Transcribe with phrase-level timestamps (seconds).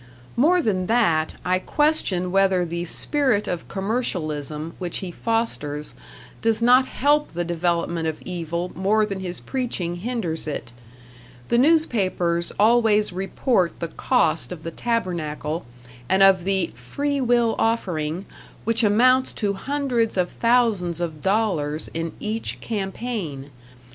[0.35, 5.93] More than that, I question whether the spirit of commercialism which he fosters
[6.41, 10.73] does not help the development of evil more than his preaching hinders it.
[11.49, 15.67] The newspapers always report the cost of the tabernacle,
[16.09, 18.25] and of the "free will offering",
[18.63, 23.51] which amounts to hundreds of thousands of dollars in each "campaign".